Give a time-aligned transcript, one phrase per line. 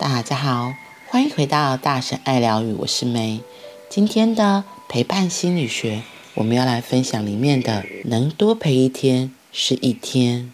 [0.00, 0.72] 大家好，
[1.08, 3.42] 欢迎回到大神爱疗愈，我是梅。
[3.90, 6.00] 今天的陪伴心理学，
[6.32, 10.50] 我们要来分享里面的“能多陪一天是一天”。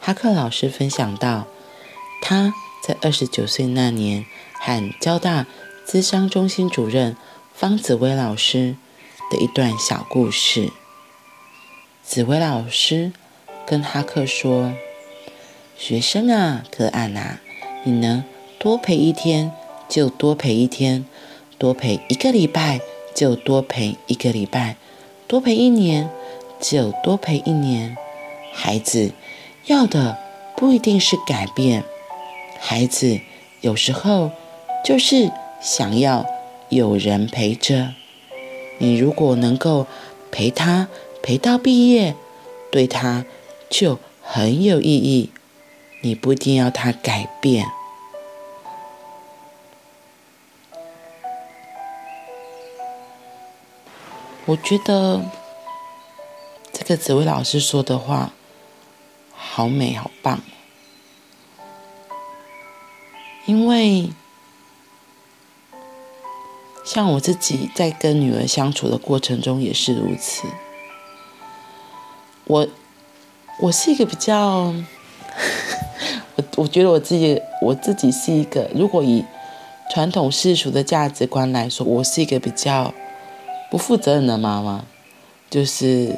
[0.00, 1.46] 哈克老师分享到，
[2.22, 4.24] 他在二十九岁那年，
[4.54, 5.44] 和交大
[5.86, 7.14] 咨商中心主任
[7.52, 8.74] 方紫薇老师
[9.30, 10.72] 的一段小故事。
[12.02, 13.12] 紫薇老师
[13.66, 14.72] 跟哈克说
[15.76, 17.40] ：“学生啊，个案啊，
[17.84, 18.24] 你能
[18.58, 19.52] 多陪一天
[19.88, 21.04] 就多陪一天，
[21.58, 22.80] 多陪一个礼拜
[23.14, 24.76] 就多陪一个礼拜，
[25.26, 26.10] 多陪一年
[26.60, 27.96] 就多陪一年。
[28.52, 29.12] 孩子
[29.66, 30.18] 要的
[30.56, 31.84] 不一定是改变，
[32.58, 33.20] 孩子
[33.60, 34.30] 有时候
[34.84, 35.30] 就是
[35.60, 36.26] 想要
[36.68, 37.94] 有人陪着。
[38.78, 39.86] 你如果能够
[40.30, 40.88] 陪他。”
[41.20, 42.14] 陪到毕业，
[42.70, 43.26] 对他
[43.68, 45.30] 就很有意义。
[46.00, 47.66] 你不一定要他改变。
[54.48, 55.20] 我觉得
[56.72, 58.32] 这个紫薇老师说的话
[59.30, 60.40] 好美，好棒。
[63.44, 64.08] 因为
[66.82, 70.48] 像我自己在跟女儿相处的过程中也是如此。
[72.44, 72.66] 我
[73.60, 74.72] 我是一个比较，
[76.36, 79.22] 我我觉得我自己我自己是一个，如果以
[79.90, 82.94] 传统世俗的价值观来说，我是一个比较
[83.70, 84.84] 不负责任的妈妈。
[85.50, 86.14] 就是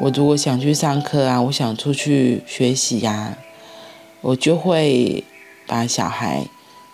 [0.00, 3.38] 我如果想去上课啊，我想出去学习呀、啊，
[4.20, 5.24] 我就会
[5.66, 6.46] 把小孩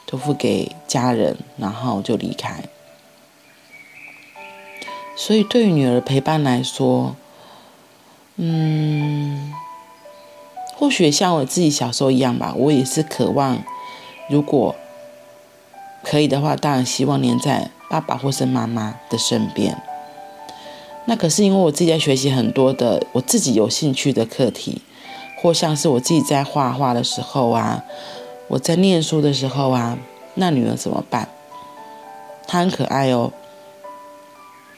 [0.07, 2.65] 托付给家人，然后就离开。
[5.15, 7.17] 所以对于女儿陪伴来说，
[8.37, 9.53] 嗯，
[10.75, 13.63] 或许像我自己小时候一样吧，我也是渴望，
[14.29, 14.75] 如果
[16.03, 19.81] 可以的话，当然希望黏在爸爸或是妈妈的身边。
[21.07, 24.83] 那可是因为我自己在学习很多的我自己有兴趣的课题，
[25.41, 27.85] 或像是我自己在画画的时候啊，
[28.49, 29.97] 我在念书的时候啊，
[30.35, 31.29] 那女儿怎么办？
[32.49, 33.33] 她很可爱哦，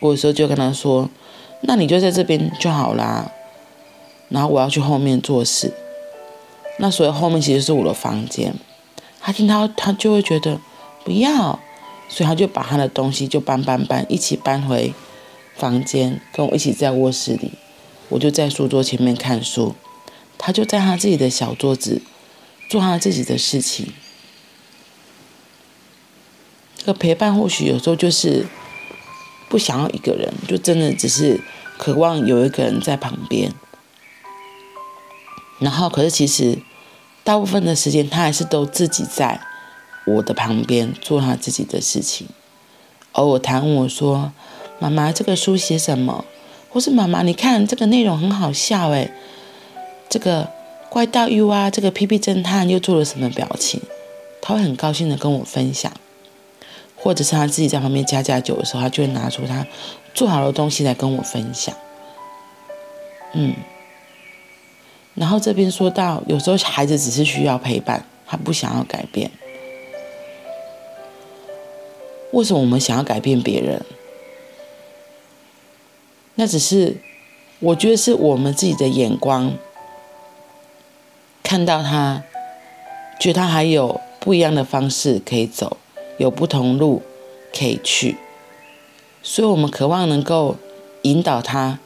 [0.00, 1.08] 我有时候就跟她说
[1.62, 3.30] ：“那你就在这边就好啦。”
[4.28, 5.72] 然后我要去后面做事，
[6.78, 8.54] 那所以后面其实是我的房间。
[9.19, 10.60] 她听到她就会觉得
[11.04, 11.58] 不要，
[12.08, 14.94] 所以他就把他的东西就搬搬搬，一起搬回
[15.54, 17.52] 房间，跟我一起在卧室里。
[18.08, 19.74] 我就在书桌前面看书，
[20.38, 22.00] 他就在他自己的小桌子
[22.70, 23.92] 做他自己的事情。
[26.76, 28.46] 这个陪伴或许有时候就是
[29.50, 31.40] 不想要一个人，就真的只是
[31.76, 33.52] 渴望有一个人在旁边。
[35.58, 36.58] 然后，可是其实
[37.25, 39.40] 大部分的时间，他还是都自己在
[40.14, 42.26] 我的旁边做他自己的事情。
[43.12, 44.32] 偶尔他问我说
[44.78, 46.24] ：“妈妈，这个书写什么？”
[46.70, 49.10] 或是“妈妈，你看这个内容很好笑诶，
[50.08, 50.48] 这个
[50.88, 53.80] 怪盗 U 啊，这个屁屁侦探又做了什么表情？”
[54.41, 55.92] 他会很高兴的跟我分享，
[56.96, 59.66] 或者是他自己在旁边加加酒的时候，他就会拿出他
[60.14, 61.75] 做好的东西来跟我分享。
[63.34, 63.54] 嗯。
[65.14, 69.30] 然后这边说到，有时候孩子只是需要陪伴，他不想要改变。
[72.32, 73.82] 为什么我们想要改变别人？
[76.34, 76.96] 那只是，
[77.58, 79.54] 我觉得是我们自己的眼光，
[81.42, 82.22] 看到他，
[83.18, 85.78] 觉得他还有不一样的方式可以走，
[86.18, 87.02] 有不同路
[87.52, 88.16] 可以去，
[89.22, 90.56] 所以我们渴望能够
[91.02, 91.78] 引导他。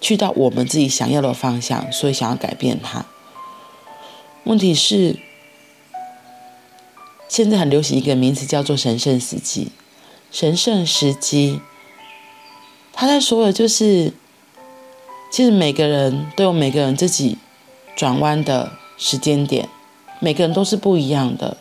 [0.00, 3.06] 去到我们自己想要的方向，所以想要改变他。
[4.42, 5.16] 问题是，
[7.28, 9.68] 现在很流行一个名词叫做“神圣时机”。
[10.30, 11.60] 神圣时机，
[12.92, 14.12] 他在说的就是，
[15.30, 17.38] 其实每个人都有每个人自己
[17.94, 19.68] 转弯的时间点，
[20.18, 21.56] 每个人都是不一样的。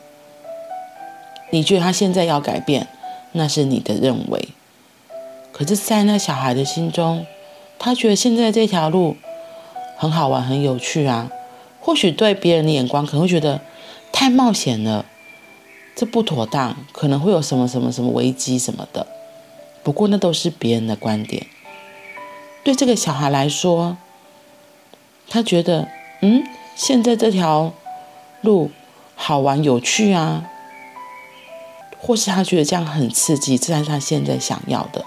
[1.52, 2.88] 你觉得他现在要改变，
[3.34, 4.50] 那是你的认为。
[5.52, 7.28] 可是，在那小孩的心中，
[7.78, 9.16] 他觉得现在这条路
[9.98, 11.30] 很好玩，很有趣啊。
[11.80, 13.62] 或许对别人的眼光可能会觉得
[14.12, 15.06] 太冒险了，
[15.96, 19.06] 这不妥当，可能会有什么什么什么危机什么的。
[19.84, 21.46] 不过那都是别人的观点。
[22.64, 23.98] 对这个小孩来说，
[25.28, 25.88] 他觉得
[26.22, 26.44] 嗯，
[26.76, 27.74] 现在这条
[28.42, 28.72] 路
[29.16, 30.46] 好玩有趣啊，
[32.00, 35.06] 或是他觉得这样很刺激，这是他现在想要的。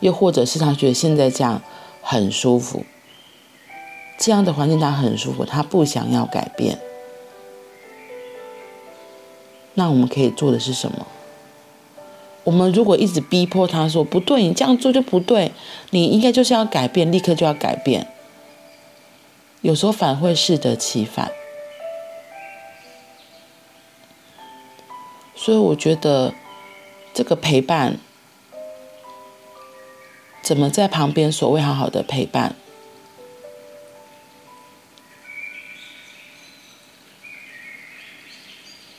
[0.00, 1.60] 又或者是他觉得现在这样
[2.02, 2.84] 很舒服，
[4.18, 6.78] 这样的环境他很舒服，他不想要改变。
[9.74, 11.06] 那我们可以做的是什么？
[12.44, 15.52] 我们如果一直逼迫他说不对，你这样做就不对，
[15.90, 18.06] 你应该就是要改变，立刻就要改变。
[19.62, 21.32] 有时候反而会适得其反。
[25.34, 26.34] 所以我觉得
[27.14, 27.98] 这个陪伴，
[30.42, 32.54] 怎么在旁边所谓好好的陪伴？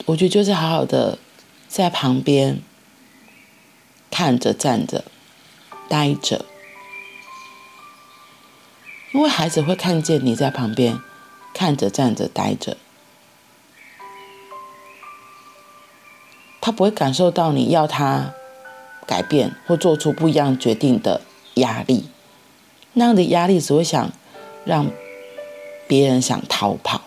[0.05, 1.17] 我觉得就是好好的
[1.67, 2.61] 在旁边
[4.11, 5.03] 看着、站着、
[5.89, 6.45] 待着，
[9.11, 10.99] 因为孩子会看见你在旁边
[11.55, 12.77] 看着、站着、待着，
[16.61, 18.33] 他不会感受到你要他
[19.07, 21.21] 改变或做出不一样决定的
[21.55, 22.09] 压力，
[22.93, 24.11] 那样的压力只会想
[24.65, 24.91] 让
[25.87, 27.04] 别人想逃跑。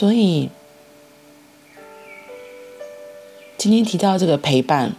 [0.00, 0.48] 所以，
[3.58, 4.96] 今天提到这个陪伴，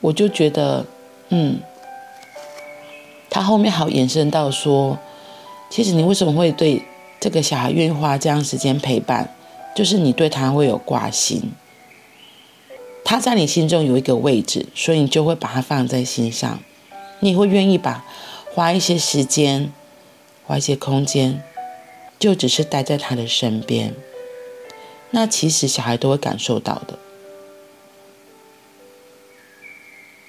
[0.00, 0.86] 我就觉得，
[1.30, 1.58] 嗯，
[3.28, 4.96] 他后面好延伸到说，
[5.68, 6.84] 其实你为什么会对
[7.18, 9.34] 这个小孩愿意花这样时间陪伴，
[9.74, 11.50] 就是你对他会有挂心，
[13.04, 16.60] 他在你心中有一个位置，所以你就会把他放在心上，
[17.18, 18.04] 你会愿意把
[18.54, 19.72] 花一些时间，
[20.46, 21.42] 花一些空间，
[22.20, 23.92] 就只是待在他的身边。
[25.10, 26.98] 那其实小孩都会感受到的。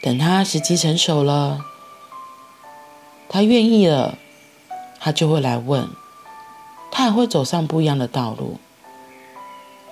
[0.02, 1.66] 等他时机成熟了，
[3.28, 4.18] 他愿意了，
[5.00, 5.90] 他就会来问，
[6.90, 8.58] 他也会走上不一样的道路。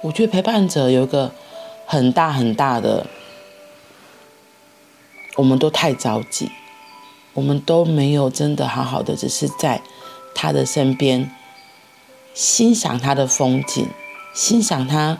[0.01, 1.33] 我觉得陪伴者有一个
[1.85, 3.05] 很大很大的，
[5.35, 6.49] 我们都太着急，
[7.33, 9.81] 我们都没有真的好好的，只是在
[10.33, 11.29] 他的身边
[12.33, 13.89] 欣赏他的风景。
[14.37, 15.17] 欣赏他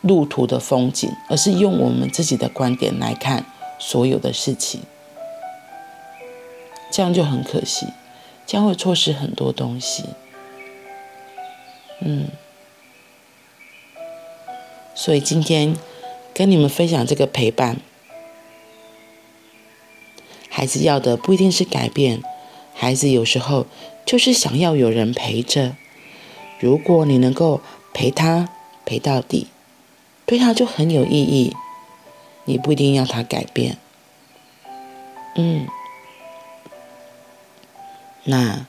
[0.00, 3.46] 路途的风景，而是用我们自己的观点来看
[3.78, 4.80] 所有的事情，
[6.90, 7.86] 这样就很可惜，
[8.44, 10.06] 将会错失很多东西。
[12.00, 12.26] 嗯，
[14.96, 15.76] 所以今天
[16.34, 17.76] 跟你们分享这个陪伴，
[20.48, 22.20] 孩子要的不一定是改变，
[22.74, 23.66] 孩子有时候
[24.04, 25.76] 就是想要有人陪着。
[26.58, 27.60] 如果你能够
[27.94, 28.48] 陪他。
[28.86, 29.48] 陪到底，
[30.24, 31.54] 对他就很有意义。
[32.46, 33.76] 你不一定要他改变，
[35.34, 35.66] 嗯。
[38.22, 38.66] 那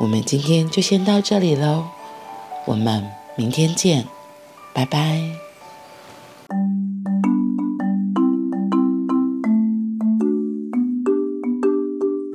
[0.00, 1.88] 我们今天就先到这里喽，
[2.66, 4.06] 我们明天见，
[4.72, 5.47] 拜拜。